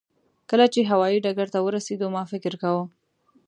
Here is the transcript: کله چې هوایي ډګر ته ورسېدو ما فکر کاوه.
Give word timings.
کله 0.49 0.65
چې 0.73 0.89
هوایي 0.91 1.17
ډګر 1.25 1.47
ته 1.53 1.59
ورسېدو 1.61 2.07
ما 2.15 2.23
فکر 2.31 2.53
کاوه. 2.61 2.85